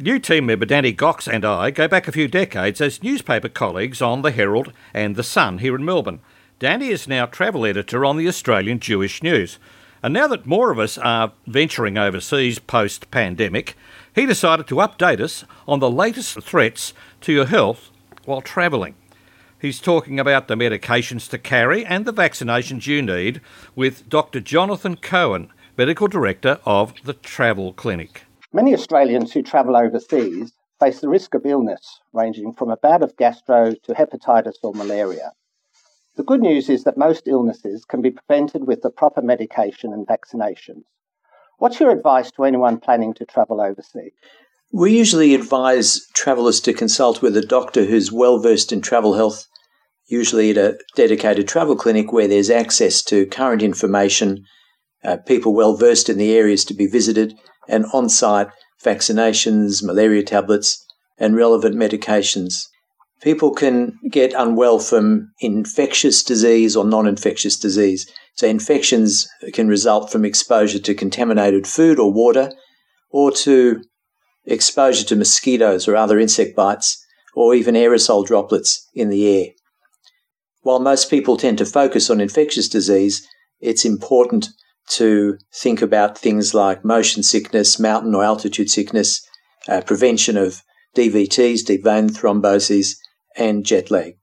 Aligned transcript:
New 0.00 0.20
team 0.20 0.46
member 0.46 0.64
Danny 0.64 0.94
Gocs 0.94 1.26
and 1.26 1.44
I 1.44 1.72
go 1.72 1.88
back 1.88 2.06
a 2.06 2.12
few 2.12 2.28
decades 2.28 2.80
as 2.80 3.02
newspaper 3.02 3.48
colleagues 3.48 4.00
on 4.00 4.22
the 4.22 4.30
Herald 4.30 4.72
and 4.94 5.16
the 5.16 5.24
Sun 5.24 5.58
here 5.58 5.74
in 5.74 5.84
Melbourne. 5.84 6.20
Danny 6.60 6.90
is 6.90 7.08
now 7.08 7.26
travel 7.26 7.66
editor 7.66 8.04
on 8.04 8.16
the 8.16 8.28
Australian 8.28 8.78
Jewish 8.78 9.24
News. 9.24 9.58
And 10.00 10.14
now 10.14 10.28
that 10.28 10.46
more 10.46 10.70
of 10.70 10.78
us 10.78 10.98
are 10.98 11.32
venturing 11.48 11.98
overseas 11.98 12.60
post 12.60 13.10
pandemic, 13.10 13.76
he 14.14 14.24
decided 14.24 14.68
to 14.68 14.76
update 14.76 15.18
us 15.18 15.44
on 15.66 15.80
the 15.80 15.90
latest 15.90 16.40
threats 16.42 16.94
to 17.22 17.32
your 17.32 17.46
health 17.46 17.90
while 18.24 18.40
travelling. 18.40 18.94
He's 19.60 19.80
talking 19.80 20.20
about 20.20 20.46
the 20.46 20.54
medications 20.54 21.28
to 21.30 21.38
carry 21.38 21.84
and 21.84 22.04
the 22.04 22.12
vaccinations 22.12 22.86
you 22.86 23.02
need 23.02 23.40
with 23.74 24.08
Dr. 24.08 24.38
Jonathan 24.38 24.94
Cohen, 24.94 25.50
Medical 25.76 26.06
Director 26.06 26.60
of 26.64 26.94
the 27.02 27.14
Travel 27.14 27.72
Clinic. 27.72 28.22
Many 28.52 28.72
Australians 28.72 29.32
who 29.32 29.42
travel 29.42 29.76
overseas 29.76 30.52
face 30.80 31.00
the 31.00 31.08
risk 31.08 31.34
of 31.34 31.44
illness, 31.44 32.00
ranging 32.14 32.54
from 32.54 32.70
a 32.70 32.78
bout 32.78 33.02
of 33.02 33.16
gastro 33.16 33.74
to 33.74 33.92
hepatitis 33.92 34.54
or 34.62 34.72
malaria. 34.72 35.32
The 36.16 36.22
good 36.22 36.40
news 36.40 36.70
is 36.70 36.84
that 36.84 36.96
most 36.96 37.28
illnesses 37.28 37.84
can 37.84 38.00
be 38.00 38.10
prevented 38.10 38.66
with 38.66 38.80
the 38.80 38.90
proper 38.90 39.20
medication 39.20 39.92
and 39.92 40.06
vaccinations. 40.06 40.84
What's 41.58 41.78
your 41.78 41.90
advice 41.90 42.30
to 42.32 42.44
anyone 42.44 42.80
planning 42.80 43.12
to 43.14 43.26
travel 43.26 43.60
overseas? 43.60 44.12
We 44.72 44.96
usually 44.96 45.34
advise 45.34 46.06
travellers 46.14 46.60
to 46.62 46.72
consult 46.72 47.20
with 47.20 47.36
a 47.36 47.44
doctor 47.44 47.84
who's 47.84 48.10
well 48.10 48.38
versed 48.38 48.72
in 48.72 48.80
travel 48.80 49.14
health, 49.14 49.46
usually 50.06 50.50
at 50.50 50.56
a 50.56 50.78
dedicated 50.96 51.48
travel 51.48 51.76
clinic 51.76 52.12
where 52.12 52.28
there's 52.28 52.50
access 52.50 53.02
to 53.04 53.26
current 53.26 53.62
information, 53.62 54.46
uh, 55.04 55.18
people 55.18 55.52
well 55.52 55.76
versed 55.76 56.08
in 56.08 56.16
the 56.16 56.34
areas 56.34 56.64
to 56.64 56.74
be 56.74 56.86
visited, 56.86 57.34
and 57.68 57.84
on 57.92 58.08
site 58.08 58.48
vaccinations, 58.82 59.82
malaria 59.82 60.22
tablets, 60.22 60.84
and 61.18 61.36
relevant 61.36 61.74
medications. 61.76 62.68
People 63.20 63.50
can 63.50 63.98
get 64.10 64.32
unwell 64.32 64.78
from 64.78 65.32
infectious 65.40 66.22
disease 66.22 66.76
or 66.76 66.84
non 66.84 67.06
infectious 67.06 67.58
disease. 67.58 68.08
So, 68.34 68.46
infections 68.46 69.28
can 69.52 69.66
result 69.66 70.12
from 70.12 70.24
exposure 70.24 70.78
to 70.78 70.94
contaminated 70.94 71.66
food 71.66 71.98
or 71.98 72.12
water, 72.12 72.52
or 73.10 73.32
to 73.32 73.82
exposure 74.44 75.04
to 75.06 75.16
mosquitoes 75.16 75.88
or 75.88 75.96
other 75.96 76.20
insect 76.20 76.54
bites, 76.54 77.04
or 77.34 77.54
even 77.54 77.74
aerosol 77.74 78.24
droplets 78.24 78.86
in 78.94 79.08
the 79.08 79.26
air. 79.26 79.46
While 80.62 80.78
most 80.80 81.10
people 81.10 81.36
tend 81.36 81.58
to 81.58 81.66
focus 81.66 82.10
on 82.10 82.20
infectious 82.20 82.68
disease, 82.68 83.26
it's 83.60 83.84
important 83.84 84.50
to 84.90 85.38
think 85.54 85.82
about 85.82 86.18
things 86.18 86.54
like 86.54 86.84
motion 86.84 87.22
sickness, 87.22 87.78
mountain 87.78 88.14
or 88.14 88.24
altitude 88.24 88.70
sickness, 88.70 89.26
uh, 89.68 89.80
prevention 89.82 90.36
of 90.36 90.62
DVTs, 90.96 91.64
deep 91.64 91.84
vein 91.84 92.08
thromboses, 92.08 92.96
and 93.36 93.64
jet 93.64 93.90
lag. 93.90 94.14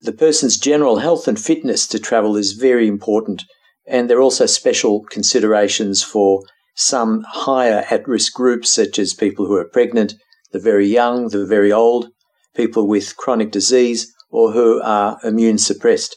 The 0.00 0.12
person's 0.12 0.58
general 0.58 0.98
health 0.98 1.26
and 1.26 1.40
fitness 1.40 1.86
to 1.88 1.98
travel 1.98 2.36
is 2.36 2.52
very 2.52 2.86
important, 2.86 3.44
and 3.86 4.08
there 4.08 4.18
are 4.18 4.22
also 4.22 4.46
special 4.46 5.04
considerations 5.10 6.02
for 6.02 6.42
some 6.76 7.24
higher 7.26 7.84
at 7.90 8.06
risk 8.06 8.34
groups, 8.34 8.72
such 8.72 8.98
as 8.98 9.14
people 9.14 9.46
who 9.46 9.56
are 9.56 9.64
pregnant, 9.64 10.14
the 10.52 10.58
very 10.58 10.86
young, 10.86 11.28
the 11.28 11.46
very 11.46 11.72
old, 11.72 12.08
people 12.54 12.86
with 12.86 13.16
chronic 13.16 13.50
disease, 13.50 14.12
or 14.30 14.52
who 14.52 14.80
are 14.82 15.18
immune 15.24 15.58
suppressed. 15.58 16.16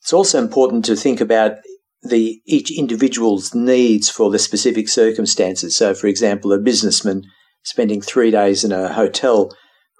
It's 0.00 0.12
also 0.12 0.38
important 0.38 0.84
to 0.86 0.96
think 0.96 1.20
about 1.20 1.58
the 2.02 2.40
each 2.46 2.76
individual's 2.76 3.54
needs 3.54 4.08
for 4.08 4.30
the 4.30 4.38
specific 4.38 4.88
circumstances. 4.88 5.76
So, 5.76 5.94
for 5.94 6.06
example, 6.06 6.52
a 6.52 6.58
businessman 6.58 7.24
spending 7.62 8.00
three 8.00 8.30
days 8.30 8.64
in 8.64 8.72
a 8.72 8.92
hotel 8.92 9.50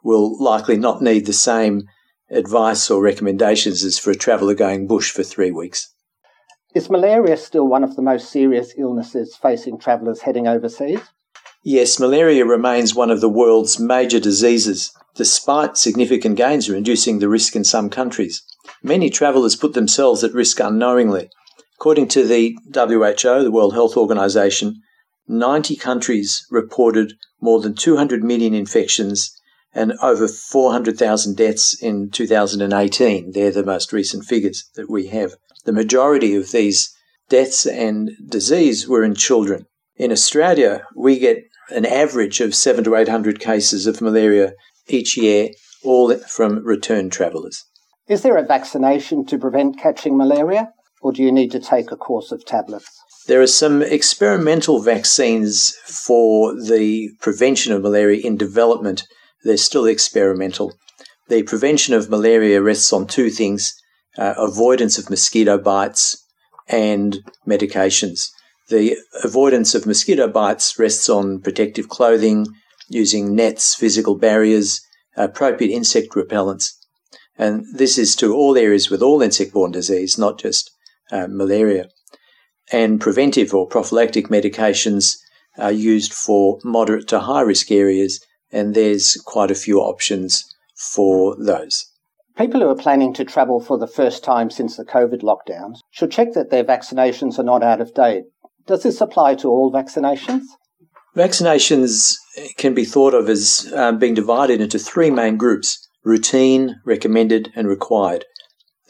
will 0.03 0.43
likely 0.43 0.77
not 0.77 1.03
need 1.03 1.27
the 1.27 1.33
same 1.33 1.83
advice 2.31 2.91
or 2.91 3.03
recommendations 3.03 3.85
as 3.85 3.99
for 3.99 4.11
a 4.11 4.17
traveller 4.17 4.55
going 4.55 4.87
bush 4.87 5.11
for 5.11 5.23
three 5.23 5.51
weeks. 5.51 5.93
Is 6.75 6.89
malaria 6.89 7.37
still 7.37 7.67
one 7.67 7.83
of 7.83 7.97
the 7.97 8.03
most 8.03 8.31
serious 8.31 8.73
illnesses 8.79 9.37
facing 9.37 9.79
travellers 9.79 10.23
heading 10.23 10.47
overseas? 10.47 11.01
Yes, 11.65 11.99
malaria 11.99 12.47
remains 12.47 12.95
one 12.95 13.11
of 13.11 13.21
the 13.21 13.29
world's 13.29 13.79
major 13.79 14.21
diseases, 14.21 14.93
despite 15.17 15.77
significant 15.77 16.37
gains 16.37 16.69
in 16.69 16.75
reducing 16.75 17.19
the 17.19 17.29
risk 17.29 17.57
in 17.57 17.65
some 17.65 17.91
countries. 17.91 18.43
Many 18.83 19.11
travellers 19.11 19.57
put 19.57 19.75
themselves 19.75 20.25
at 20.25 20.33
risk 20.33 20.61
unknowingly. 20.61 21.29
According 21.81 22.09
to 22.09 22.27
the 22.27 22.59
WHO, 22.75 23.43
the 23.43 23.51
World 23.51 23.73
Health 23.73 23.97
Organization, 23.97 24.83
90 25.27 25.77
countries 25.77 26.47
reported 26.51 27.15
more 27.41 27.59
than 27.59 27.73
200 27.73 28.23
million 28.23 28.53
infections 28.53 29.35
and 29.73 29.95
over 30.03 30.29
400,000 30.29 31.39
deaths 31.39 31.73
in 31.83 32.11
2018. 32.11 33.33
They're 33.33 33.51
the 33.51 33.65
most 33.65 33.95
recent 33.95 34.27
figures 34.27 34.69
that 34.75 34.91
we 34.91 35.07
have. 35.07 35.37
The 35.65 35.73
majority 35.73 36.35
of 36.35 36.53
these 36.53 36.95
deaths 37.31 37.65
and 37.65 38.11
disease 38.29 38.87
were 38.87 39.03
in 39.03 39.15
children. 39.15 39.65
In 39.97 40.13
Australia, 40.13 40.83
we 40.95 41.19
get 41.19 41.45
an 41.71 41.87
average 41.87 42.43
of 42.43 42.55
seven 42.55 42.85
to 42.85 42.95
800 42.95 43.41
cases 43.41 43.87
of 43.87 44.03
malaria 44.03 44.53
each 44.87 45.17
year, 45.17 45.49
all 45.83 46.15
from 46.19 46.63
return 46.63 47.09
travellers. 47.09 47.65
Is 48.07 48.21
there 48.21 48.37
a 48.37 48.45
vaccination 48.45 49.25
to 49.25 49.39
prevent 49.39 49.79
catching 49.79 50.19
malaria? 50.19 50.75
Or 51.01 51.13
do 51.13 51.23
you 51.23 51.33
need 51.33 51.51
to 51.53 51.61
take 51.61 51.91
a 51.91 51.97
course 51.97 52.31
of 52.31 52.45
tablets? 52.45 52.89
There 53.27 53.41
are 53.41 53.47
some 53.47 53.83
experimental 53.83 54.81
vaccines 54.83 55.75
for 55.85 56.55
the 56.55 57.11
prevention 57.21 57.73
of 57.73 57.83
malaria 57.83 58.21
in 58.25 58.37
development. 58.37 59.07
They're 59.45 59.57
still 59.57 59.87
experimental. 59.87 60.75
The 61.29 61.43
prevention 61.43 61.95
of 61.95 62.11
malaria 62.11 62.61
rests 62.61 62.93
on 62.93 63.07
two 63.07 63.31
things 63.31 63.75
uh, 64.19 64.35
avoidance 64.37 64.99
of 64.99 65.09
mosquito 65.09 65.57
bites 65.57 66.27
and 66.69 67.19
medications. 67.47 68.29
The 68.69 68.97
avoidance 69.23 69.75
of 69.75 69.87
mosquito 69.87 70.29
bites 70.29 70.79
rests 70.79 71.09
on 71.09 71.41
protective 71.41 71.89
clothing, 71.89 72.47
using 72.89 73.35
nets, 73.35 73.75
physical 73.75 74.17
barriers, 74.17 74.81
appropriate 75.17 75.73
insect 75.73 76.11
repellents. 76.13 76.73
And 77.39 77.65
this 77.73 77.97
is 77.97 78.15
to 78.17 78.35
all 78.35 78.59
areas 78.59 78.91
with 78.91 79.03
all 79.03 79.23
insect 79.23 79.53
borne 79.53 79.73
disease, 79.73 80.19
not 80.19 80.39
just 80.39 80.71
uh, 81.11 81.27
malaria. 81.29 81.89
And 82.73 83.01
preventive 83.01 83.53
or 83.53 83.67
prophylactic 83.67 84.29
medications 84.29 85.17
are 85.59 85.73
used 85.73 86.13
for 86.13 86.59
moderate 86.65 87.09
to 87.09 87.21
high 87.21 87.41
risk 87.41 87.71
areas, 87.71 88.25
and 88.53 88.75
there's 88.75 89.21
quite 89.25 89.51
a 89.51 89.57
few 89.57 89.81
options 89.81 90.45
for 90.93 91.37
those. 91.37 91.87
People 92.37 92.61
who 92.61 92.69
are 92.69 92.77
planning 92.77 93.13
to 93.15 93.25
travel 93.25 93.61
for 93.61 93.77
the 93.77 93.87
first 93.87 94.25
time 94.25 94.51
since 94.51 94.77
the 94.77 94.85
COVID 94.85 95.23
lockdowns 95.23 95.81
should 95.91 96.11
check 96.11 96.33
that 96.35 96.51
their 96.51 96.65
vaccinations 96.65 97.39
are 97.39 97.45
not 97.45 97.63
out 97.63 97.81
of 97.81 97.93
date. 97.93 98.25
Does 98.67 98.83
this 98.83 99.01
apply 99.01 99.35
to 99.37 99.49
all 99.49 99.73
vaccinations? 99.73 100.45
Vaccinations 101.17 102.15
can 102.57 102.73
be 102.73 102.85
thought 102.85 103.15
of 103.15 103.29
as 103.29 103.71
um, 103.75 103.99
being 103.99 104.15
divided 104.15 104.61
into 104.61 104.79
three 104.79 105.11
main 105.11 105.37
groups 105.37 105.87
routine, 106.03 106.81
recommended, 106.87 107.53
and 107.55 107.69
required. 107.69 108.25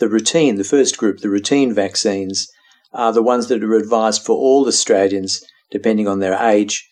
The 0.00 0.08
routine, 0.08 0.56
the 0.56 0.64
first 0.64 0.96
group, 0.96 1.18
the 1.18 1.28
routine 1.28 1.74
vaccines, 1.74 2.48
are 2.92 3.12
the 3.12 3.22
ones 3.22 3.48
that 3.48 3.62
are 3.62 3.74
advised 3.74 4.24
for 4.24 4.32
all 4.32 4.66
Australians, 4.66 5.44
depending 5.70 6.08
on 6.08 6.20
their 6.20 6.34
age. 6.34 6.88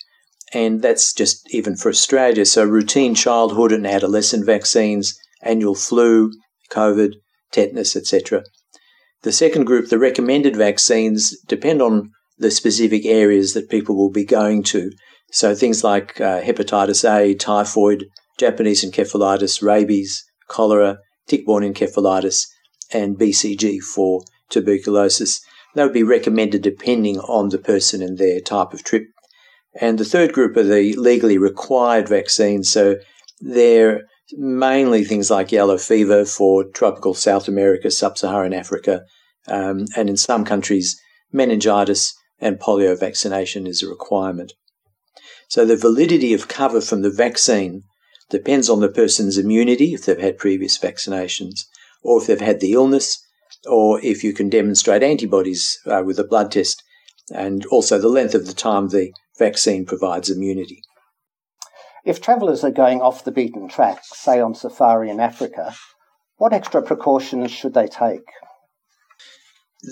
And 0.53 0.83
that's 0.83 1.11
just 1.11 1.51
even 1.53 1.75
for 1.75 1.89
Australia. 1.89 2.45
So, 2.45 2.63
routine 2.63 3.15
childhood 3.15 3.71
and 3.71 3.87
adolescent 3.87 4.45
vaccines, 4.45 5.19
annual 5.41 5.73
flu, 5.73 6.31
COVID, 6.69 7.15
tetanus, 7.51 7.95
etc. 7.95 8.43
The 9.23 9.31
second 9.31 9.65
group, 9.65 9.89
the 9.89 9.99
recommended 9.99 10.55
vaccines, 10.55 11.35
depend 11.47 11.81
on 11.81 12.11
the 12.37 12.51
specific 12.51 13.05
areas 13.05 13.53
that 13.55 13.69
people 13.69 13.97
will 13.97 14.11
be 14.11 14.23
going 14.23 14.63
to. 14.63 14.91
So, 15.31 15.55
things 15.55 15.83
like 15.83 16.21
uh, 16.21 16.41
hepatitis 16.41 17.03
A, 17.09 17.33
typhoid, 17.33 18.05
Japanese 18.37 18.85
encephalitis, 18.85 19.63
rabies, 19.63 20.23
cholera, 20.47 20.99
tick 21.27 21.45
borne 21.45 21.63
encephalitis, 21.63 22.45
and 22.91 23.17
BCG 23.17 23.81
for 23.81 24.23
tuberculosis. 24.49 25.41
They 25.75 25.83
would 25.83 25.93
be 25.93 26.03
recommended 26.03 26.61
depending 26.61 27.19
on 27.19 27.49
the 27.49 27.57
person 27.57 28.01
and 28.01 28.17
their 28.17 28.39
type 28.39 28.73
of 28.73 28.83
trip. 28.83 29.07
And 29.79 29.97
the 29.97 30.05
third 30.05 30.33
group 30.33 30.57
are 30.57 30.63
the 30.63 30.93
legally 30.95 31.37
required 31.37 32.09
vaccines. 32.09 32.71
So 32.71 32.97
they're 33.39 34.07
mainly 34.33 35.03
things 35.03 35.31
like 35.31 35.51
yellow 35.51 35.77
fever 35.77 36.25
for 36.25 36.63
tropical 36.63 37.13
South 37.13 37.47
America, 37.47 37.91
sub 37.91 38.17
Saharan 38.17 38.53
Africa, 38.53 39.03
um, 39.47 39.85
and 39.95 40.09
in 40.09 40.17
some 40.17 40.45
countries, 40.45 40.99
meningitis 41.31 42.15
and 42.39 42.59
polio 42.59 42.99
vaccination 42.99 43.67
is 43.67 43.83
a 43.83 43.87
requirement. 43.87 44.53
So 45.47 45.65
the 45.65 45.75
validity 45.75 46.33
of 46.33 46.47
cover 46.47 46.81
from 46.81 47.01
the 47.01 47.09
vaccine 47.09 47.83
depends 48.29 48.69
on 48.69 48.79
the 48.79 48.89
person's 48.89 49.37
immunity 49.37 49.93
if 49.93 50.05
they've 50.05 50.19
had 50.19 50.37
previous 50.37 50.77
vaccinations, 50.77 51.65
or 52.01 52.21
if 52.21 52.27
they've 52.27 52.41
had 52.41 52.59
the 52.59 52.73
illness, 52.73 53.17
or 53.67 53.99
if 54.01 54.23
you 54.23 54.33
can 54.33 54.49
demonstrate 54.49 55.03
antibodies 55.03 55.77
uh, 55.85 56.01
with 56.05 56.19
a 56.19 56.23
blood 56.23 56.51
test, 56.51 56.83
and 57.33 57.65
also 57.67 57.97
the 57.97 58.07
length 58.07 58.35
of 58.35 58.45
the 58.45 58.53
time 58.53 58.89
the 58.89 59.11
vaccine 59.37 59.85
provides 59.85 60.29
immunity. 60.29 60.81
If 62.05 62.21
travellers 62.21 62.63
are 62.63 62.71
going 62.71 63.01
off 63.01 63.23
the 63.23 63.31
beaten 63.31 63.67
track, 63.67 64.01
say 64.03 64.39
on 64.39 64.55
safari 64.55 65.09
in 65.09 65.19
Africa, 65.19 65.75
what 66.37 66.53
extra 66.53 66.81
precautions 66.81 67.51
should 67.51 67.73
they 67.73 67.87
take? 67.87 68.23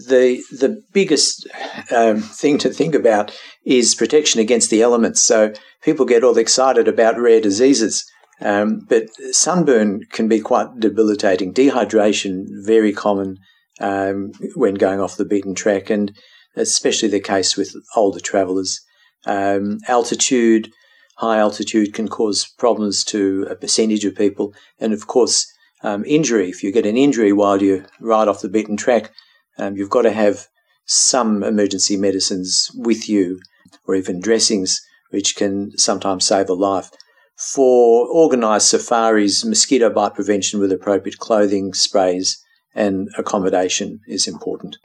The 0.08 0.44
the 0.52 0.82
biggest 0.94 1.48
um, 1.96 2.22
thing 2.22 2.58
to 2.60 2.70
think 2.70 2.96
about 2.96 3.38
is 3.66 3.96
protection 3.96 4.42
against 4.42 4.70
the 4.70 4.82
elements. 4.82 5.22
So 5.22 5.54
people 5.82 6.06
get 6.06 6.24
all 6.24 6.38
excited 6.38 6.88
about 6.88 7.20
rare 7.20 7.40
diseases, 7.40 8.06
um, 8.42 8.86
but 8.88 9.08
sunburn 9.32 10.02
can 10.12 10.28
be 10.28 10.40
quite 10.40 10.80
debilitating. 10.80 11.54
Dehydration 11.54 12.46
very 12.66 12.94
common 12.94 13.38
um, 13.80 14.32
when 14.56 14.76
going 14.76 15.00
off 15.00 15.18
the 15.18 15.26
beaten 15.26 15.56
track, 15.56 15.90
and 15.90 16.16
especially 16.56 17.10
the 17.10 17.20
case 17.20 17.58
with 17.58 17.74
older 17.96 18.20
travellers. 18.20 18.82
Um, 19.26 19.80
altitude, 19.88 20.72
high 21.18 21.38
altitude 21.38 21.94
can 21.94 22.08
cause 22.08 22.48
problems 22.58 23.04
to 23.06 23.48
a 23.50 23.56
percentage 23.56 24.06
of 24.06 24.16
people, 24.16 24.54
and 24.80 24.94
of 24.94 25.08
course, 25.08 25.52
um, 25.84 26.04
injury. 26.06 26.50
If 26.50 26.64
you 26.64 26.72
get 26.72 26.86
an 26.86 26.98
injury 26.98 27.34
while 27.34 27.62
you 27.62 27.86
ride 28.00 28.28
off 28.28 28.42
the 28.42 28.50
beaten 28.50 28.78
track, 28.78 29.12
um, 29.58 29.76
you've 29.76 29.90
got 29.90 30.04
to 30.04 30.12
have 30.12 30.48
some 30.86 31.44
emergency 31.44 31.98
medicines 31.98 32.72
with 32.76 33.10
you, 33.10 33.40
or 33.86 33.96
even 33.96 34.22
dressings, 34.22 34.82
which 35.10 35.36
can 35.36 35.78
sometimes 35.78 36.26
save 36.26 36.50
a 36.50 36.54
life. 36.54 36.92
For 37.38 38.08
organised 38.10 38.70
safaris, 38.70 39.46
mosquito 39.46 39.92
bite 39.92 40.16
prevention 40.16 40.60
with 40.60 40.72
appropriate 40.72 41.20
clothing, 41.20 41.74
sprays, 41.74 42.44
and 42.74 43.10
accommodation 43.18 44.00
is 44.08 44.28
important. 44.28 44.78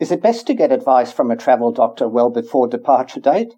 Is 0.00 0.10
it 0.10 0.22
best 0.22 0.46
to 0.48 0.54
get 0.54 0.72
advice 0.72 1.12
from 1.12 1.30
a 1.30 1.36
travel 1.36 1.72
doctor 1.72 2.08
well 2.08 2.30
before 2.30 2.66
departure 2.66 3.20
date, 3.20 3.52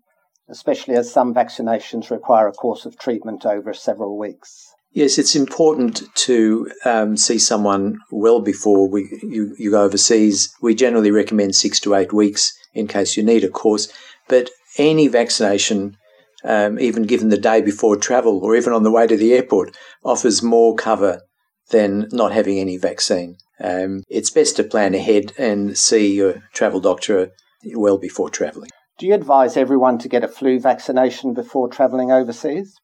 especially 0.50 0.96
as 0.96 1.10
some 1.10 1.32
vaccinations 1.32 2.10
require 2.10 2.46
a 2.46 2.52
course 2.52 2.84
of 2.84 2.98
treatment 2.98 3.46
over 3.46 3.72
several 3.72 4.18
weeks? 4.18 4.66
Yes, 4.90 5.16
it's 5.16 5.34
important 5.34 6.02
to 6.16 6.70
um, 6.84 7.16
see 7.16 7.38
someone 7.38 8.00
well 8.10 8.40
before 8.40 8.86
we, 8.86 9.08
you, 9.22 9.54
you 9.58 9.70
go 9.70 9.84
overseas. 9.84 10.54
We 10.60 10.74
generally 10.74 11.10
recommend 11.10 11.54
six 11.54 11.80
to 11.80 11.94
eight 11.94 12.12
weeks 12.12 12.52
in 12.74 12.86
case 12.86 13.16
you 13.16 13.22
need 13.22 13.44
a 13.44 13.48
course. 13.48 13.90
But 14.28 14.50
any 14.76 15.08
vaccination, 15.08 15.96
um, 16.44 16.78
even 16.78 17.04
given 17.04 17.28
the 17.28 17.38
day 17.38 17.60
before 17.60 17.96
travel 17.96 18.40
or 18.42 18.56
even 18.56 18.72
on 18.72 18.82
the 18.82 18.90
way 18.90 19.06
to 19.06 19.16
the 19.16 19.32
airport, 19.32 19.76
offers 20.04 20.42
more 20.42 20.74
cover 20.74 21.22
than 21.70 22.08
not 22.12 22.32
having 22.32 22.58
any 22.58 22.76
vaccine. 22.76 23.36
Um, 23.60 24.02
it's 24.08 24.30
best 24.30 24.56
to 24.56 24.64
plan 24.64 24.94
ahead 24.94 25.32
and 25.38 25.76
see 25.78 26.14
your 26.14 26.42
travel 26.52 26.80
doctor 26.80 27.30
well 27.74 27.98
before 27.98 28.28
travelling. 28.28 28.70
Do 28.98 29.06
you 29.06 29.14
advise 29.14 29.56
everyone 29.56 29.98
to 29.98 30.08
get 30.08 30.24
a 30.24 30.28
flu 30.28 30.60
vaccination 30.60 31.34
before 31.34 31.68
travelling 31.68 32.12
overseas? 32.12 32.74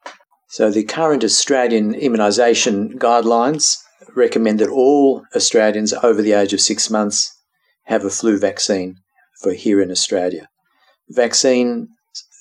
So, 0.49 0.71
the 0.71 0.85
current 0.85 1.25
Australian 1.25 1.95
immunisation 1.95 2.95
guidelines 2.95 3.77
recommend 4.15 4.61
that 4.61 4.71
all 4.71 5.23
Australians 5.35 5.93
over 5.93 6.23
the 6.23 6.33
age 6.33 6.53
of 6.53 6.61
six 6.61 6.89
months 6.89 7.39
have 7.85 8.05
a 8.05 8.11
flu 8.11 8.39
vaccine 8.39 8.97
for 9.43 9.53
here 9.53 9.81
in 9.81 9.91
Australia. 9.91 10.49
Vaccine 11.09 11.89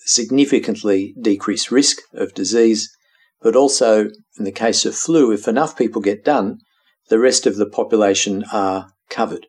significantly 0.07 1.13
decrease 1.21 1.71
risk 1.71 1.98
of 2.13 2.33
disease, 2.33 2.89
but 3.42 3.56
also 3.56 4.09
in 4.38 4.45
the 4.45 4.51
case 4.51 4.86
of 4.86 4.95
flu, 4.95 5.31
if 5.31 5.48
enough 5.48 5.77
people 5.77 6.01
get 6.01 6.25
done, 6.25 6.59
the 7.09 7.19
rest 7.19 7.45
of 7.45 7.57
the 7.57 7.69
population 7.69 8.44
are 8.51 8.89
covered. 9.09 9.48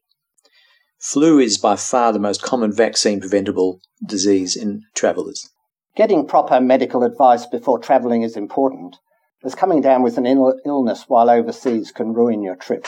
Flu 0.99 1.39
is 1.39 1.59
by 1.59 1.77
far 1.77 2.13
the 2.13 2.19
most 2.19 2.43
common 2.43 2.73
vaccine 2.73 3.21
preventable 3.21 3.81
disease 4.05 4.57
in 4.57 4.83
travellers. 4.95 5.49
Getting 5.97 6.27
proper 6.27 6.61
medical 6.61 7.03
advice 7.03 7.47
before 7.47 7.79
travelling 7.79 8.23
is 8.23 8.37
important, 8.37 8.97
as 9.45 9.55
coming 9.55 9.81
down 9.81 10.03
with 10.03 10.19
an 10.19 10.27
Ill- 10.27 10.59
illness 10.67 11.05
while 11.09 11.31
overseas 11.31 11.93
can 11.93 12.13
ruin 12.13 12.43
your 12.43 12.57
trip. 12.57 12.87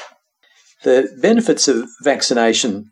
The 0.83 1.09
benefits 1.21 1.69
of 1.69 1.89
vaccination 2.03 2.91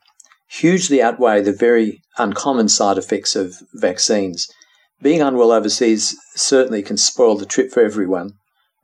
hugely 0.49 1.03
outweigh 1.03 1.43
the 1.43 1.53
very 1.53 2.01
uncommon 2.17 2.69
side 2.69 2.99
effects 2.99 3.37
of 3.37 3.57
vaccines. 3.75 4.49
Being 5.01 5.23
unwell 5.23 5.53
overseas 5.53 6.17
certainly 6.35 6.83
can 6.83 6.97
spoil 6.97 7.37
the 7.37 7.47
trip 7.47 7.71
for 7.71 7.83
everyone 7.83 8.33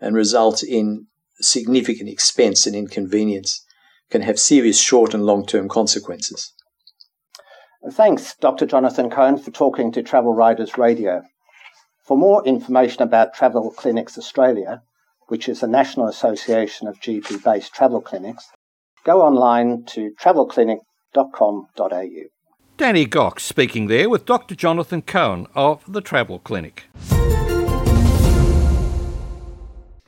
and 0.00 0.14
result 0.14 0.62
in 0.62 1.06
significant 1.40 2.08
expense 2.08 2.66
and 2.66 2.76
inconvenience, 2.76 3.64
can 4.10 4.22
have 4.22 4.38
serious 4.38 4.78
short 4.78 5.14
and 5.14 5.24
long 5.24 5.46
term 5.46 5.68
consequences. 5.68 6.52
Thanks, 7.90 8.36
Dr. 8.36 8.66
Jonathan 8.66 9.10
Cohen, 9.10 9.38
for 9.38 9.50
talking 9.50 9.92
to 9.92 10.02
Travel 10.02 10.32
Writers 10.32 10.78
Radio. 10.78 11.22
For 12.06 12.16
more 12.16 12.46
information 12.46 13.02
about 13.02 13.34
Travel 13.34 13.70
Clinics 13.72 14.16
Australia, 14.16 14.82
which 15.28 15.48
is 15.48 15.62
a 15.62 15.66
national 15.66 16.08
association 16.08 16.86
of 16.86 17.00
GP 17.00 17.42
based 17.42 17.74
travel 17.74 18.00
clinics, 18.00 18.48
go 19.04 19.22
online 19.22 19.84
to 19.86 20.12
travelclinic.com.au. 20.20 22.33
Danny 22.76 23.06
Gocs 23.06 23.42
speaking 23.42 23.86
there 23.86 24.10
with 24.10 24.26
Dr. 24.26 24.56
Jonathan 24.56 25.00
Cohen 25.00 25.46
of 25.54 25.84
the 25.86 26.00
Travel 26.00 26.40
Clinic. 26.40 26.88